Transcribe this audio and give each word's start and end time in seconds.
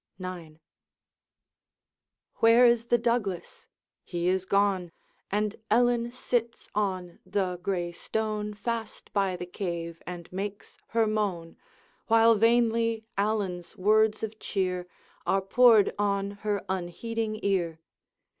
IX. 0.17 0.55
Where 2.37 2.65
is 2.65 2.87
the 2.87 2.97
Douglas? 2.97 3.67
he 4.03 4.27
is 4.29 4.45
gone; 4.45 4.91
And 5.31 5.57
Ellen 5.69 6.11
sits 6.11 6.67
on 6.73 7.19
the 7.23 7.59
gray 7.61 7.91
stone 7.91 8.55
Fast 8.55 9.13
by 9.13 9.35
the 9.35 9.45
cave, 9.45 10.01
and 10.07 10.27
makes 10.33 10.79
her 10.87 11.05
moan, 11.05 11.55
While 12.07 12.33
vainly 12.33 13.05
Allan's 13.15 13.77
words 13.77 14.23
of 14.23 14.39
cheer 14.39 14.87
Are 15.27 15.39
poured 15.39 15.93
on 15.99 16.31
her 16.31 16.65
unheeding 16.67 17.39
ear. 17.43 17.79